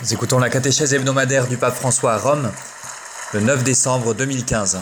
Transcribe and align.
Nous 0.00 0.14
écoutons 0.14 0.38
la 0.38 0.48
catéchèse 0.48 0.94
hebdomadaire 0.94 1.46
du 1.46 1.58
pape 1.58 1.74
François 1.74 2.14
à 2.14 2.18
Rome, 2.18 2.50
le 3.34 3.40
9 3.40 3.64
décembre 3.64 4.14
2015. 4.14 4.80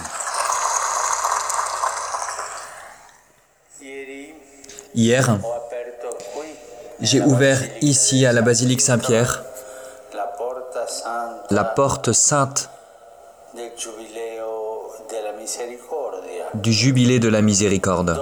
Hier, 4.95 5.39
j'ai 7.01 7.21
ouvert 7.21 7.61
ici 7.81 8.25
à 8.25 8.33
la 8.33 8.43
basilique 8.43 8.81
Saint-Pierre 8.81 9.43
la 11.51 11.65
porte 11.65 12.13
sainte 12.13 12.71
du 16.55 16.73
jubilé 16.73 17.19
de 17.19 17.29
la 17.29 17.43
miséricorde. 17.43 18.21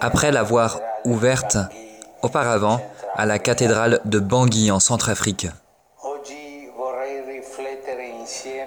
Après 0.00 0.32
l'avoir 0.32 0.80
ouverte 1.04 1.56
auparavant 2.22 2.80
à 3.14 3.26
la 3.26 3.38
cathédrale 3.38 4.00
de 4.04 4.18
Bangui 4.18 4.70
en 4.70 4.80
Centrafrique. 4.80 5.48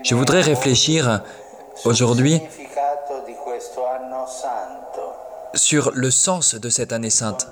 Je 0.03 0.15
voudrais 0.15 0.41
réfléchir 0.41 1.21
aujourd'hui 1.83 2.41
sur 5.53 5.91
le 5.93 6.11
sens 6.11 6.55
de 6.55 6.69
cette 6.69 6.93
année 6.93 7.09
sainte, 7.09 7.47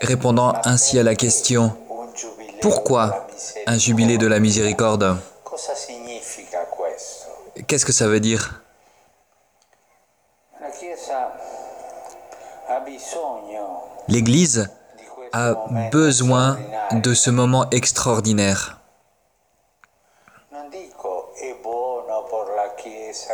répondant 0.00 0.52
ainsi 0.64 0.98
à 0.98 1.02
la 1.02 1.14
question 1.14 1.76
pourquoi 2.60 3.26
un 3.66 3.78
jubilé 3.78 4.18
de 4.18 4.26
la 4.26 4.40
miséricorde? 4.40 5.16
Qu'est-ce 7.66 7.86
que 7.86 7.92
ça 7.92 8.08
veut 8.08 8.20
dire? 8.20 8.62
L'Église 14.08 14.70
a 15.32 15.54
besoin 15.92 16.58
de 16.92 17.12
ce 17.12 17.30
moment 17.30 17.68
extraordinaire. 17.70 18.80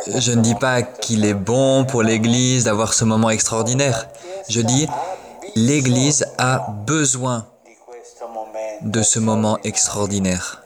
Je 0.07 0.31
ne 0.33 0.41
dis 0.41 0.55
pas 0.55 0.81
qu'il 0.81 1.25
est 1.25 1.33
bon 1.33 1.85
pour 1.85 2.03
l'Église 2.03 2.65
d'avoir 2.65 2.93
ce 2.93 3.05
moment 3.05 3.29
extraordinaire. 3.29 4.07
Je 4.49 4.61
dis, 4.61 4.87
l'Église 5.55 6.25
a 6.37 6.67
besoin 6.85 7.47
de 8.81 9.01
ce 9.01 9.19
moment 9.19 9.57
extraordinaire. 9.63 10.61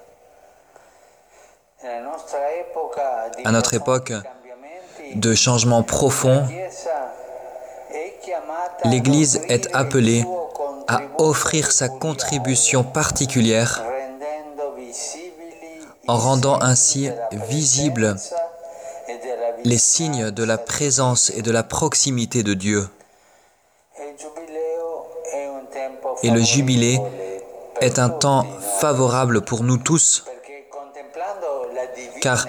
À 3.45 3.52
notre 3.52 3.73
époque 3.75 4.13
de 5.15 5.35
changement 5.35 5.83
profond, 5.83 6.47
l'Église 8.85 9.41
est 9.49 9.73
appelée 9.75 10.25
à 10.88 11.02
offrir 11.17 11.72
sa 11.72 11.89
contribution 11.89 12.83
particulière 12.83 13.83
en 16.08 16.17
rendant 16.17 16.59
ainsi 16.61 17.09
visibles 17.49 18.16
les 19.63 19.77
signes 19.77 20.31
de 20.31 20.44
la 20.44 20.58
présence 20.58 21.31
et 21.36 21.41
de 21.41 21.52
la 21.52 21.63
proximité 21.63 22.44
de 22.44 22.53
Dieu. 22.53 22.88
Et 26.23 26.31
le 26.31 26.41
jubilé 26.41 26.99
est 27.81 27.99
un 27.99 28.09
temps 28.09 28.45
favorable 28.80 29.41
pour 29.41 29.64
nous 29.64 29.77
tous, 29.77 30.25
car 32.21 32.47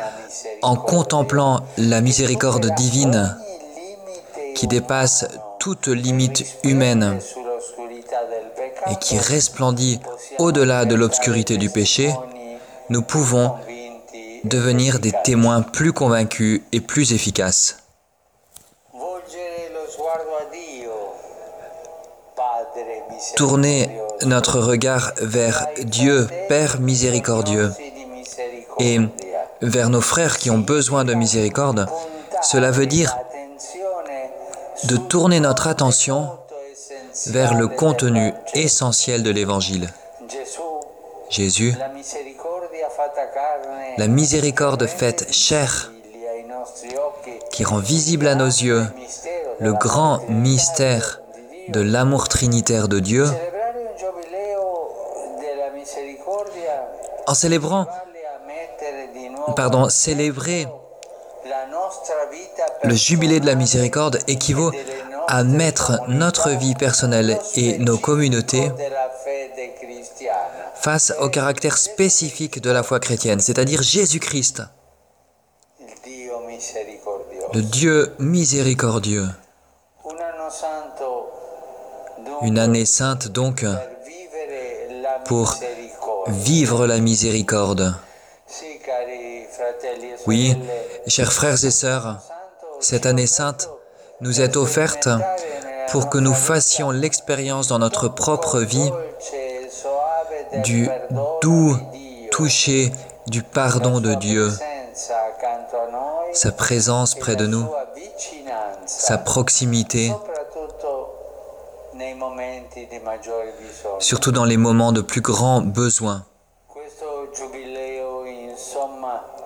en 0.63 0.77
contemplant 0.77 1.61
la 1.77 2.01
miséricorde 2.01 2.75
divine 2.75 3.37
qui 4.55 4.67
dépasse 4.67 5.27
toute 5.61 5.89
limite 5.89 6.45
humaine 6.65 7.21
et 8.91 8.97
qui 8.97 9.19
resplendit 9.19 10.01
au-delà 10.39 10.87
de 10.87 10.95
l'obscurité 10.95 11.59
du 11.59 11.69
péché, 11.69 12.13
nous 12.89 13.03
pouvons 13.03 13.55
devenir 14.45 14.99
des 14.99 15.13
témoins 15.23 15.61
plus 15.61 15.93
convaincus 15.93 16.63
et 16.73 16.81
plus 16.81 17.13
efficaces. 17.13 17.77
Tourner 23.37 24.01
notre 24.25 24.61
regard 24.61 25.13
vers 25.21 25.67
Dieu, 25.85 26.27
Père 26.49 26.81
miséricordieux, 26.81 27.71
et 28.79 28.99
vers 29.61 29.91
nos 29.91 30.01
frères 30.01 30.39
qui 30.39 30.51
ont 30.51 30.59
besoin 30.59 31.05
de 31.05 31.13
miséricorde, 31.13 31.87
cela 32.43 32.71
veut 32.71 32.87
dire 32.87 33.15
de 34.85 34.97
tourner 34.97 35.41
notre 35.41 35.67
attention 35.67 36.29
vers 37.27 37.55
le 37.55 37.69
contenu 37.69 38.33
essentiel 38.55 39.23
de 39.23 39.31
l'Évangile. 39.31 39.89
Jésus, 41.29 41.75
la 43.99 44.09
miséricorde 44.09 44.87
faite 44.87 45.33
chair, 45.33 45.93
qui 47.51 47.65
rend 47.65 47.79
visible 47.79 48.27
à 48.27 48.35
nos 48.35 48.47
yeux 48.47 48.87
le 49.61 49.73
grand 49.73 50.21
mystère 50.29 51.21
de 51.69 51.81
l'amour 51.81 52.29
trinitaire 52.29 52.89
de 52.89 52.99
Dieu, 52.99 53.27
en 57.27 57.35
célébrant, 57.35 57.87
pardon, 59.55 59.89
célébrer 59.89 60.67
le 62.85 62.95
jubilé 62.95 63.41
de 63.41 63.47
la 63.47 63.55
miséricorde 63.55 64.19
équivaut 64.27 64.73
à 65.27 65.45
mettre 65.45 66.01
notre 66.09 66.51
vie 66.51 66.75
personnelle 66.75 67.39
et 67.55 67.79
nos 67.79 67.99
communautés 67.99 68.71
face 70.75 71.13
au 71.21 71.29
caractère 71.29 71.77
spécifique 71.77 72.61
de 72.61 72.71
la 72.71 72.83
foi 72.83 73.01
chrétienne, 73.01 73.41
c'est-à-dire 73.41 73.83
Jésus-Christ, 73.83 74.63
le 77.53 77.63
Dieu 77.63 78.13
miséricordieux. 78.19 79.29
Une 82.43 82.59
année 82.59 82.87
sainte 82.87 83.29
donc 83.29 83.65
pour 85.27 85.57
vivre 86.29 86.87
la 86.87 86.99
miséricorde. 86.99 87.95
Oui, 90.27 90.57
chers 91.11 91.33
frères 91.33 91.65
et 91.65 91.71
sœurs, 91.71 92.19
cette 92.79 93.05
année 93.05 93.27
sainte 93.27 93.69
nous 94.21 94.41
est 94.41 94.57
offerte 94.57 95.09
pour 95.91 96.09
que 96.09 96.19
nous 96.19 96.35
fassions 96.35 96.93
l'expérience 96.93 97.67
dans 97.67 97.81
notre 97.81 98.07
propre 98.07 98.61
vie 98.61 98.91
du 100.63 100.89
doux 101.43 101.77
toucher 102.31 102.93
du 103.27 103.43
pardon 103.43 104.01
de 104.01 104.15
Dieu, 104.15 104.51
sa 106.33 106.53
présence 106.53 107.17
près 107.17 107.35
de 107.35 107.47
nous, 107.47 107.67
sa 108.87 109.19
proximité, 109.19 110.13
surtout 113.99 114.31
dans 114.31 114.45
les 114.45 114.57
moments 114.57 114.93
de 114.93 115.01
plus 115.01 115.21
grand 115.23 115.61
besoin. 115.61 116.25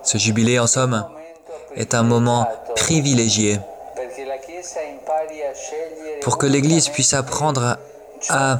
Ce 0.03 0.19
jubilé, 0.19 0.59
en 0.59 0.67
somme, 0.67 1.03
est 1.75 1.93
un 1.93 2.03
moment 2.03 2.47
privilégié 2.75 3.59
pour 6.21 6.37
que 6.37 6.45
l'Église 6.45 6.89
puisse 6.89 7.13
apprendre 7.13 7.77
à 8.29 8.59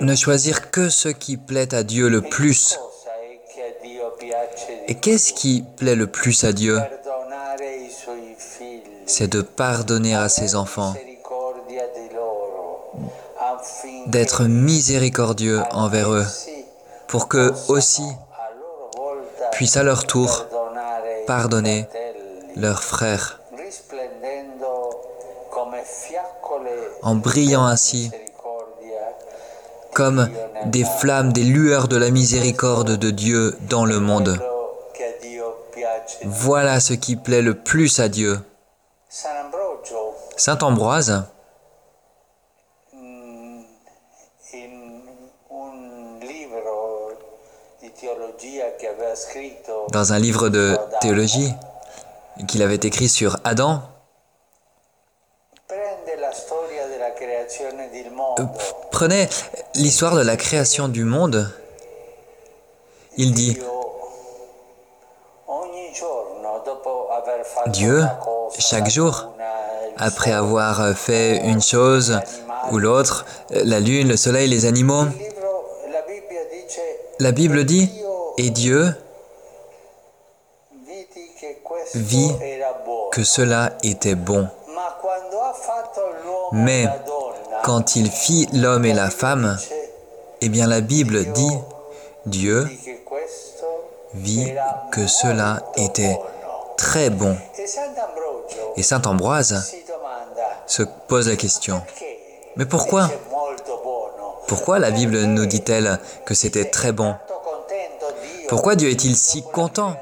ne 0.00 0.14
choisir 0.14 0.70
que 0.70 0.88
ce 0.88 1.08
qui 1.08 1.36
plaît 1.36 1.74
à 1.74 1.82
Dieu 1.82 2.08
le 2.08 2.22
plus. 2.22 2.78
Et 4.88 4.94
qu'est-ce 4.94 5.32
qui 5.32 5.64
plaît 5.76 5.94
le 5.94 6.06
plus 6.06 6.44
à 6.44 6.52
Dieu? 6.52 6.78
C'est 9.06 9.28
de 9.28 9.42
pardonner 9.42 10.14
à 10.14 10.28
ses 10.28 10.54
enfants, 10.54 10.94
d'être 14.06 14.44
miséricordieux 14.44 15.60
envers 15.70 16.12
eux, 16.12 16.26
pour 17.06 17.28
qu'eux 17.28 17.54
aussi 17.68 18.04
puissent 19.52 19.76
à 19.76 19.82
leur 19.82 20.04
tour 20.04 20.46
pardonner 21.28 21.86
leurs 22.56 22.82
frères, 22.82 23.38
en 27.02 27.14
brillant 27.16 27.66
ainsi 27.66 28.10
comme 29.92 30.30
des 30.64 30.84
flammes, 30.84 31.34
des 31.34 31.44
lueurs 31.44 31.88
de 31.88 31.98
la 31.98 32.10
miséricorde 32.10 32.96
de 32.96 33.10
Dieu 33.10 33.54
dans 33.68 33.84
le 33.84 34.00
monde. 34.00 34.40
Voilà 36.24 36.80
ce 36.80 36.94
qui 36.94 37.14
plaît 37.16 37.42
le 37.42 37.54
plus 37.54 38.00
à 38.00 38.08
Dieu. 38.08 38.40
Saint 39.10 40.58
Ambroise, 40.62 41.24
dans 49.90 50.12
un 50.12 50.18
livre 50.18 50.48
de 50.48 50.76
théologie 51.00 51.52
qu'il 52.46 52.62
avait 52.62 52.76
écrit 52.76 53.08
sur 53.08 53.36
Adam, 53.44 53.82
euh, 58.38 58.44
prenez 58.90 59.28
l'histoire 59.74 60.14
de 60.14 60.22
la 60.22 60.36
création 60.36 60.88
du 60.88 61.04
monde. 61.04 61.52
Il 63.16 63.34
dit, 63.34 63.58
Dieu, 67.66 68.04
chaque 68.58 68.88
jour, 68.88 69.34
après 69.96 70.32
avoir 70.32 70.96
fait 70.96 71.38
une 71.38 71.60
chose 71.60 72.20
ou 72.70 72.78
l'autre, 72.78 73.26
la 73.50 73.80
lune, 73.80 74.08
le 74.08 74.16
soleil, 74.16 74.48
les 74.48 74.66
animaux, 74.66 75.04
la 77.20 77.32
Bible 77.32 77.64
dit, 77.64 77.90
et 78.38 78.50
Dieu 78.50 78.94
vit 81.94 82.32
que 83.12 83.24
cela 83.24 83.72
était 83.82 84.14
bon. 84.14 84.48
Mais 86.52 86.86
quand 87.64 87.96
il 87.96 88.10
fit 88.10 88.48
l'homme 88.52 88.84
et 88.84 88.94
la 88.94 89.10
femme, 89.10 89.58
eh 90.40 90.48
bien 90.48 90.66
la 90.66 90.80
Bible 90.80 91.32
dit, 91.32 91.58
Dieu 92.26 92.68
vit 94.14 94.52
que 94.92 95.06
cela 95.06 95.62
était 95.76 96.18
très 96.76 97.10
bon. 97.10 97.36
Et 98.76 98.82
Saint 98.82 99.02
Ambroise 99.06 99.74
se 100.66 100.82
pose 101.08 101.28
la 101.28 101.36
question, 101.36 101.82
mais 102.56 102.66
pourquoi 102.66 103.10
Pourquoi 104.48 104.78
la 104.78 104.90
Bible 104.90 105.18
nous 105.24 105.46
dit-elle 105.46 106.00
que 106.24 106.34
c'était 106.34 106.64
très 106.64 106.92
bon? 106.92 107.14
Pourquoi 108.48 108.76
Dieu 108.76 108.88
est-il 108.88 109.14
si 109.14 109.42
content 109.42 109.94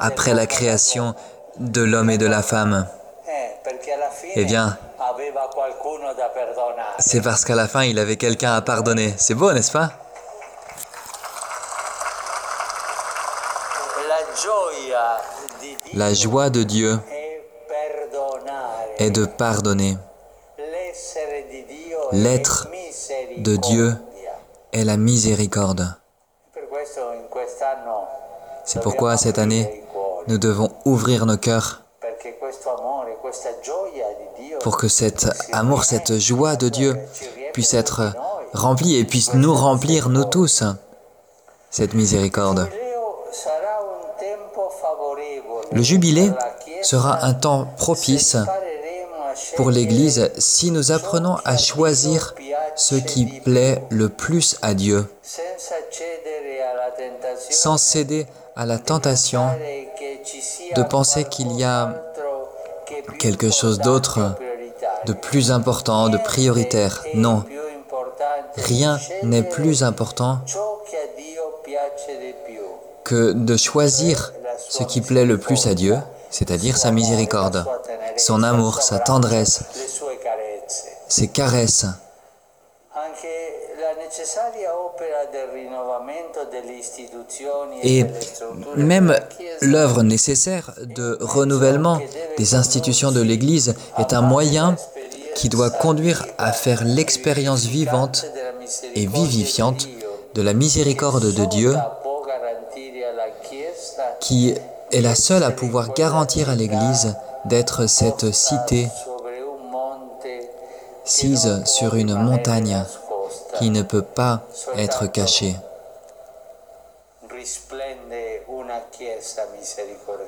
après 0.00 0.34
la 0.34 0.46
création 0.46 1.14
de 1.58 1.80
l'homme 1.82 2.10
et 2.10 2.18
de 2.18 2.26
la 2.26 2.42
femme? 2.42 2.88
Eh 4.34 4.44
bien, 4.44 4.76
c'est 6.98 7.20
parce 7.22 7.44
qu'à 7.44 7.54
la 7.54 7.68
fin, 7.68 7.84
il 7.84 8.00
avait 8.00 8.16
quelqu'un 8.16 8.54
à 8.54 8.62
pardonner. 8.62 9.14
C'est 9.16 9.34
beau, 9.34 9.52
n'est-ce 9.52 9.70
pas? 9.70 9.92
La 15.94 16.12
joie 16.12 16.50
de 16.50 16.64
Dieu 16.64 16.98
est 18.98 19.10
de 19.10 19.24
pardonner. 19.24 19.96
L'être 22.12 22.68
de 23.38 23.56
Dieu 23.56 23.94
est 24.72 24.84
la 24.84 24.96
miséricorde. 24.96 25.94
C'est 28.64 28.82
pourquoi 28.82 29.16
cette 29.16 29.38
année, 29.38 29.84
nous 30.26 30.38
devons 30.38 30.70
ouvrir 30.84 31.26
nos 31.26 31.36
cœurs 31.36 31.82
pour 34.62 34.76
que 34.76 34.88
cet 34.88 35.26
amour, 35.52 35.84
cette 35.84 36.18
joie 36.18 36.56
de 36.56 36.68
Dieu 36.68 36.96
puisse 37.52 37.74
être 37.74 38.14
remplie 38.52 38.96
et 38.96 39.04
puisse 39.04 39.34
nous 39.34 39.54
remplir, 39.54 40.08
nous 40.08 40.24
tous, 40.24 40.64
cette 41.70 41.94
miséricorde. 41.94 42.68
Le 45.72 45.82
jubilé 45.82 46.30
sera 46.82 47.24
un 47.24 47.34
temps 47.34 47.66
propice 47.76 48.36
pour 49.56 49.70
l'Église 49.70 50.30
si 50.38 50.70
nous 50.70 50.92
apprenons 50.92 51.36
à 51.44 51.56
choisir 51.56 52.34
ce 52.76 52.94
qui 52.96 53.26
plaît 53.26 53.82
le 53.90 54.08
plus 54.08 54.56
à 54.62 54.74
Dieu, 54.74 55.06
sans 57.50 57.76
céder 57.76 58.26
à 58.56 58.66
la 58.66 58.78
tentation 58.78 59.48
de 60.76 60.82
penser 60.82 61.24
qu'il 61.24 61.52
y 61.52 61.64
a 61.64 62.02
quelque 63.18 63.50
chose 63.50 63.78
d'autre, 63.78 64.36
de 65.06 65.12
plus 65.12 65.50
important, 65.50 66.08
de 66.08 66.18
prioritaire. 66.18 67.04
Non, 67.14 67.44
rien 68.56 68.98
n'est 69.22 69.42
plus 69.42 69.82
important 69.82 70.38
que 73.04 73.32
de 73.32 73.56
choisir 73.56 74.32
ce 74.58 74.82
qui 74.82 75.00
plaît 75.00 75.26
le 75.26 75.38
plus 75.38 75.66
à 75.66 75.74
Dieu, 75.74 75.98
c'est-à-dire 76.30 76.76
sa 76.76 76.90
miséricorde, 76.90 77.64
son 78.16 78.42
amour, 78.42 78.82
sa 78.82 78.98
tendresse, 78.98 79.62
ses 81.08 81.28
caresses. 81.28 81.86
Et 87.82 88.04
même 88.76 89.18
l'œuvre 89.60 90.02
nécessaire 90.02 90.72
de 90.80 91.18
renouvellement 91.20 92.00
des 92.38 92.54
institutions 92.54 93.12
de 93.12 93.20
l'Église 93.20 93.74
est 93.98 94.12
un 94.12 94.20
moyen 94.20 94.76
qui 95.34 95.48
doit 95.48 95.70
conduire 95.70 96.26
à 96.38 96.52
faire 96.52 96.84
l'expérience 96.84 97.64
vivante 97.64 98.26
et 98.94 99.06
vivifiante 99.06 99.88
de 100.34 100.42
la 100.42 100.54
miséricorde 100.54 101.32
de 101.32 101.44
Dieu 101.46 101.74
qui 104.20 104.54
est 104.92 105.00
la 105.00 105.14
seule 105.14 105.42
à 105.42 105.50
pouvoir 105.50 105.92
garantir 105.94 106.50
à 106.50 106.54
l'Église 106.54 107.16
d'être 107.46 107.86
cette 107.88 108.32
cité 108.32 108.88
sise 111.04 111.62
sur 111.66 111.96
une 111.96 112.14
montagne 112.14 112.84
qui 113.58 113.70
ne 113.70 113.82
peut 113.82 114.02
pas 114.02 114.46
être 114.76 115.06
cachée. 115.06 115.56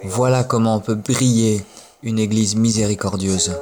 Voilà 0.05 0.45
comment 0.45 0.77
on 0.77 0.81
peut 0.81 0.95
briller 0.95 1.65
une 2.03 2.19
Église 2.19 2.57
miséricordieuse. 2.57 3.53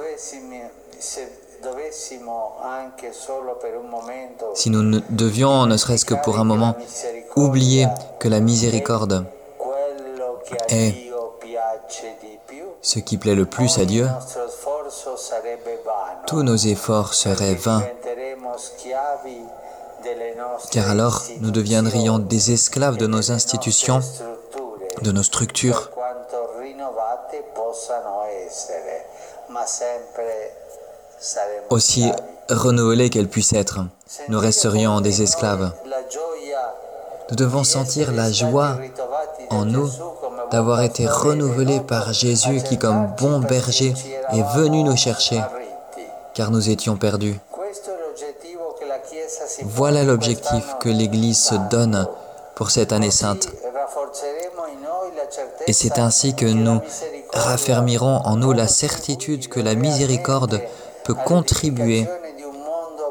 Si 4.55 4.71
nous 4.71 5.01
devions, 5.11 5.67
ne 5.67 5.77
serait-ce 5.77 6.05
que 6.05 6.15
pour 6.15 6.39
un 6.39 6.45
moment, 6.45 6.77
oublier 7.37 7.87
que 8.19 8.29
la 8.29 8.41
miséricorde 8.41 9.25
est 10.69 10.95
ce 12.83 12.99
qui 12.99 13.17
plaît 13.17 13.35
le 13.35 13.47
plus 13.47 13.79
à 13.79 13.85
Dieu, 13.85 14.07
tous 16.27 16.43
nos 16.43 16.57
efforts 16.57 17.15
seraient 17.15 17.55
vains, 17.55 17.83
car 20.71 20.91
alors 20.91 21.23
nous 21.41 21.51
deviendrions 21.51 22.19
des 22.19 22.53
esclaves 22.53 22.97
de 22.97 23.07
nos 23.07 23.31
institutions, 23.31 24.01
de 25.03 25.13
nos 25.13 25.23
structures, 25.23 25.91
aussi 31.71 32.11
renouvelées 32.51 33.11
qu'elles 33.11 33.29
puissent 33.29 33.53
être. 33.53 33.81
Nous 34.29 34.39
resterions 34.39 35.01
des 35.01 35.23
esclaves. 35.23 35.73
Nous 37.31 37.37
devons 37.37 37.65
sentir 37.65 38.13
la 38.13 38.31
joie 38.31 38.77
en 39.51 39.65
nous 39.65 39.89
d'avoir 40.51 40.83
été 40.83 41.07
renouvelés 41.07 41.81
par 41.81 42.13
Jésus 42.13 42.63
qui, 42.63 42.79
comme 42.79 43.15
bon 43.19 43.41
berger, 43.41 43.95
est 44.33 44.57
venu 44.57 44.83
nous 44.83 44.97
chercher, 44.97 45.41
car 46.35 46.51
nous 46.51 46.69
étions 46.69 46.97
perdus. 46.97 47.41
Voilà 49.65 50.05
l'objectif 50.05 50.77
que 50.81 50.89
l'Église 50.89 51.43
se 51.43 51.55
donne 51.71 52.07
pour 52.55 52.71
cette 52.71 52.93
année 52.93 53.11
sainte. 53.11 53.49
Et 55.67 55.73
c'est 55.73 55.99
ainsi 55.99 56.35
que 56.35 56.47
nous 56.47 56.81
raffermirons 57.33 58.21
en 58.25 58.37
nous 58.37 58.53
la 58.53 58.69
certitude 58.69 59.49
que 59.49 59.61
la 59.61 59.75
miséricorde 59.75 60.61
peut 61.05 61.15
contribuer 61.15 62.07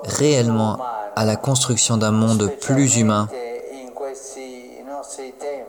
réellement 0.03 0.77
à 1.15 1.25
la 1.25 1.35
construction 1.35 1.97
d'un 1.97 2.11
monde 2.11 2.51
plus 2.61 2.97
humain, 2.97 3.27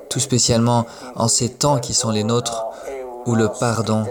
tout 0.09 0.21
spécialement 0.21 0.87
en 1.17 1.29
ces 1.29 1.51
temps 1.51 1.79
qui 1.79 1.95
sont 1.95 2.11
les 2.11 2.25
nôtres, 2.25 2.67
où 3.27 3.35
le 3.35 3.49
pardon 3.49 4.05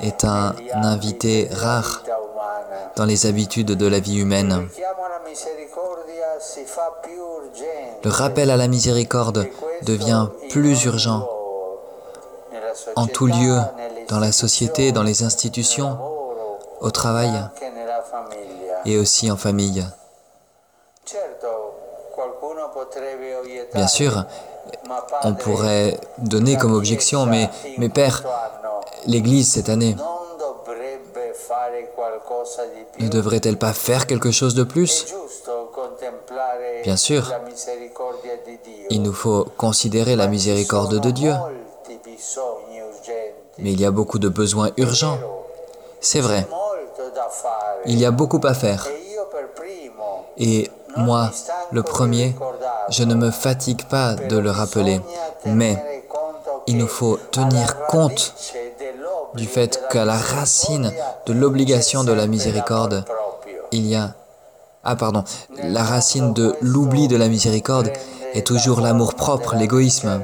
est 0.00 0.24
un 0.24 0.54
invité 0.74 1.48
rare 1.50 2.03
dans 2.96 3.04
les 3.04 3.26
habitudes 3.26 3.72
de 3.72 3.86
la 3.86 4.00
vie 4.00 4.18
humaine. 4.18 4.68
Le 8.04 8.10
rappel 8.10 8.50
à 8.50 8.56
la 8.56 8.68
miséricorde 8.68 9.46
devient 9.82 10.28
plus 10.50 10.84
urgent 10.84 11.28
en 12.96 13.06
tout 13.06 13.26
lieu, 13.26 13.58
dans 14.08 14.18
la 14.18 14.32
société, 14.32 14.92
dans 14.92 15.02
les 15.02 15.22
institutions, 15.22 15.98
au 16.80 16.90
travail 16.90 17.30
et 18.84 18.98
aussi 18.98 19.30
en 19.30 19.36
famille. 19.36 19.84
Bien 23.74 23.86
sûr, 23.86 24.24
on 25.22 25.34
pourrait 25.34 25.98
donner 26.18 26.56
comme 26.56 26.74
objection, 26.74 27.26
mais, 27.26 27.48
mes 27.78 27.88
pères, 27.88 28.22
l'Église 29.06 29.52
cette 29.52 29.68
année 29.68 29.96
ne 32.98 33.08
devrait-elle 33.08 33.58
pas 33.58 33.72
faire 33.72 34.06
quelque 34.06 34.30
chose 34.30 34.54
de 34.54 34.64
plus? 34.64 35.14
Bien 36.82 36.96
sûr, 36.96 37.32
il 38.90 39.02
nous 39.02 39.12
faut 39.12 39.46
considérer 39.56 40.16
la 40.16 40.26
miséricorde 40.26 41.00
de 41.00 41.10
Dieu. 41.10 41.34
Mais 43.58 43.72
il 43.72 43.80
y 43.80 43.84
a 43.84 43.90
beaucoup 43.90 44.18
de 44.18 44.28
besoins 44.28 44.70
urgents. 44.76 45.18
C'est 46.00 46.20
vrai. 46.20 46.46
Il 47.86 47.98
y 47.98 48.04
a 48.04 48.10
beaucoup 48.10 48.40
à 48.44 48.54
faire. 48.54 48.86
Et 50.36 50.70
moi, 50.96 51.30
le 51.72 51.82
premier, 51.82 52.34
je 52.88 53.04
ne 53.04 53.14
me 53.14 53.30
fatigue 53.30 53.84
pas 53.88 54.14
de 54.14 54.36
le 54.36 54.50
rappeler. 54.50 55.00
Mais 55.46 56.02
il 56.66 56.78
nous 56.78 56.88
faut 56.88 57.18
tenir 57.30 57.86
compte 57.86 58.34
du 59.34 59.46
fait 59.46 59.80
qu'à 59.90 60.04
la 60.04 60.16
racine 60.16 60.92
de 61.26 61.32
l'obligation 61.32 62.04
de 62.04 62.12
la 62.12 62.26
miséricorde, 62.26 63.04
il 63.72 63.86
y 63.86 63.94
a... 63.94 64.14
Ah 64.84 64.96
pardon, 64.96 65.24
la 65.62 65.82
racine 65.82 66.34
de 66.34 66.54
l'oubli 66.60 67.08
de 67.08 67.16
la 67.16 67.28
miséricorde 67.28 67.90
est 68.34 68.46
toujours 68.46 68.80
l'amour 68.80 69.14
propre, 69.14 69.56
l'égoïsme, 69.56 70.22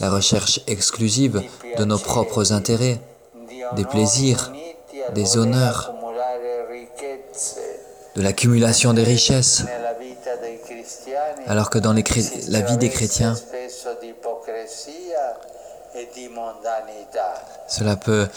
la 0.00 0.10
recherche 0.10 0.60
exclusive 0.66 1.42
de 1.76 1.84
nos 1.84 1.98
propres 1.98 2.52
intérêts, 2.52 3.00
des 3.74 3.84
plaisirs, 3.84 4.52
des 5.14 5.36
honneurs, 5.36 5.92
de 8.16 8.22
l'accumulation 8.22 8.92
des 8.92 9.04
richesses, 9.04 9.64
alors 11.46 11.70
que 11.70 11.78
dans 11.78 11.94
la 11.94 12.60
vie 12.60 12.76
des 12.76 12.90
chrétiens, 12.90 13.34
cela 17.68 17.96
peut 17.96 18.28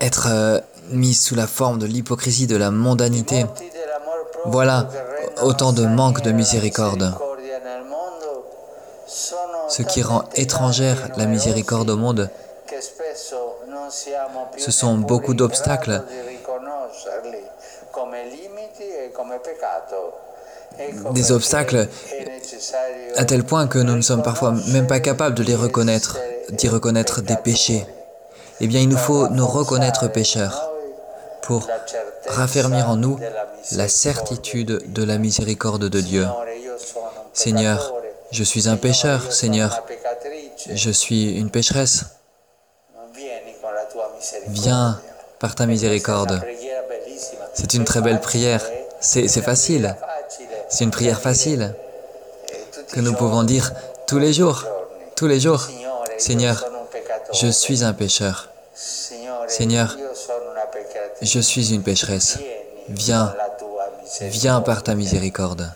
être 0.00 0.28
euh, 0.30 0.60
mis 0.88 1.14
sous 1.14 1.34
la 1.34 1.46
forme 1.46 1.78
de 1.78 1.86
l'hypocrisie, 1.86 2.46
de 2.46 2.56
la 2.56 2.70
mondanité. 2.70 3.46
Voilà 4.46 4.88
autant 5.42 5.72
de 5.72 5.86
manque 5.86 6.22
de 6.22 6.32
miséricorde. 6.32 7.14
Ce 9.06 9.82
qui 9.82 10.02
rend 10.02 10.24
étrangère 10.34 11.10
la 11.16 11.26
miséricorde 11.26 11.90
au 11.90 11.96
monde, 11.96 12.30
ce 14.56 14.70
sont 14.70 14.96
beaucoup 14.98 15.34
d'obstacles 15.34 16.02
des 21.12 21.32
obstacles 21.32 21.88
à 23.16 23.24
tel 23.24 23.44
point 23.44 23.66
que 23.66 23.78
nous 23.78 23.96
ne 23.96 24.00
sommes 24.02 24.22
parfois 24.22 24.54
même 24.68 24.86
pas 24.86 25.00
capables 25.00 25.34
de 25.34 25.42
les 25.42 25.54
reconnaître, 25.54 26.18
d'y 26.50 26.68
reconnaître 26.68 27.20
des 27.22 27.36
péchés. 27.36 27.86
Eh 28.60 28.66
bien, 28.66 28.80
il 28.80 28.88
nous 28.88 28.96
faut 28.96 29.28
nous 29.28 29.46
reconnaître 29.46 30.08
pécheurs 30.08 30.70
pour 31.42 31.66
raffermir 32.28 32.88
en 32.88 32.96
nous 32.96 33.18
la 33.72 33.88
certitude 33.88 34.92
de 34.92 35.02
la 35.02 35.18
miséricorde 35.18 35.88
de 35.88 36.00
Dieu. 36.00 36.26
Seigneur, 37.32 37.94
je 38.30 38.44
suis 38.44 38.68
un 38.68 38.76
pécheur, 38.76 39.32
Seigneur, 39.32 39.82
je 40.72 40.90
suis 40.90 41.32
une 41.38 41.50
pécheresse. 41.50 42.04
Viens 44.48 45.00
par 45.38 45.54
ta 45.54 45.66
miséricorde. 45.66 46.40
C'est 47.54 47.74
une 47.74 47.84
très 47.84 48.00
belle 48.00 48.20
prière. 48.20 48.64
C'est 49.00 49.28
facile. 49.42 49.96
C'est 50.68 50.84
une 50.84 50.90
prière 50.90 51.20
facile 51.20 51.74
que 52.92 53.00
nous 53.00 53.14
pouvons 53.14 53.42
dire 53.42 53.72
tous 54.06 54.18
les 54.18 54.32
jours, 54.32 54.64
tous 55.16 55.26
les 55.26 55.40
jours. 55.40 55.68
Seigneur, 56.18 56.64
je 57.32 57.48
suis 57.48 57.82
un 57.84 57.92
pécheur. 57.92 58.50
Seigneur, 59.48 59.96
je 61.22 61.40
suis 61.40 61.72
une 61.74 61.82
pécheresse. 61.82 62.38
Viens, 62.88 63.34
viens 64.20 64.60
par 64.60 64.82
ta 64.82 64.94
miséricorde. 64.94 65.72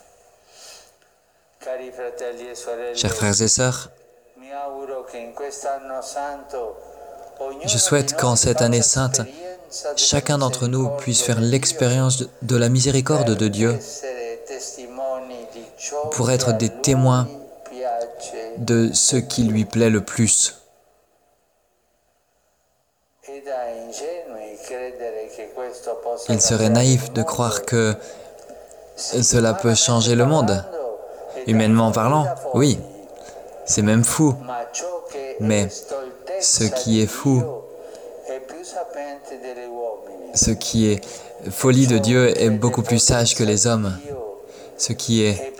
Chers 2.95 3.15
frères 3.15 3.41
et 3.41 3.49
sœurs, 3.49 3.91
je 7.67 7.79
souhaite 7.79 8.17
qu'en 8.17 8.37
cette 8.37 8.63
année 8.63 8.83
sainte, 8.83 9.21
chacun 9.97 10.39
d'entre 10.39 10.67
nous 10.67 10.89
puisse 10.99 11.23
faire 11.23 11.41
l'expérience 11.41 12.25
de 12.43 12.57
la 12.57 12.69
miséricorde 12.69 13.35
de 13.35 13.49
Dieu 13.49 13.79
pour 16.13 16.31
être 16.31 16.57
des 16.57 16.69
témoins 16.69 17.29
de 18.59 18.91
ce 18.93 19.17
qui 19.17 19.45
lui 19.45 19.65
plaît 19.65 19.91
le 19.91 20.03
plus. 20.03 20.61
Il 26.29 26.41
serait 26.41 26.71
naïf 26.71 27.13
de 27.13 27.23
croire 27.23 27.63
que 27.63 27.95
cela 28.97 29.55
peut 29.55 29.75
changer 29.75 30.15
le 30.15 30.25
monde. 30.25 30.65
Humainement 31.47 31.91
parlant, 31.93 32.27
oui, 32.55 32.79
c'est 33.67 33.83
même 33.83 34.05
fou. 34.05 34.35
Mais 35.41 35.69
ce 36.45 36.65
qui 36.65 37.01
est 37.01 37.07
fou, 37.07 37.43
ce 40.35 40.51
qui 40.51 40.87
est 40.87 41.01
folie 41.51 41.87
de 41.87 41.99
Dieu 41.99 42.39
est 42.41 42.51
beaucoup 42.51 42.83
plus 42.83 42.99
sage 42.99 43.35
que 43.35 43.45
les 43.45 43.67
hommes. 43.67 43.97
Ce 44.77 44.93
qui 44.93 45.23
est 45.23 45.55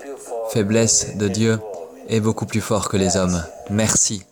faiblesse 0.49 1.15
de 1.15 1.27
Dieu 1.27 1.59
est 2.07 2.19
beaucoup 2.19 2.45
plus 2.45 2.61
fort 2.61 2.89
que 2.89 2.97
les 2.97 3.17
hommes. 3.17 3.43
Merci. 3.69 4.23